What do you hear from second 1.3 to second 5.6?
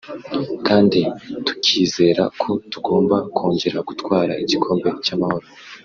tukizera ko tugomba kongera gutwara igikombe cy’Amahoro